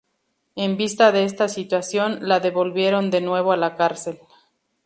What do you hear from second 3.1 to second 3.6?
de nuevo a